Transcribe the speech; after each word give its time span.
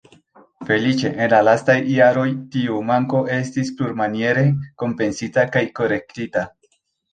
Feliĉe, 0.69 1.11
en 1.25 1.29
la 1.33 1.41
lastaj 1.47 1.75
jaroj, 1.97 2.23
tiu 2.55 2.79
manko 2.89 3.21
estis 3.37 3.71
plurmaniere 3.83 4.49
kompensita 4.85 5.47
kaj 5.59 5.67
korektita. 5.83 6.49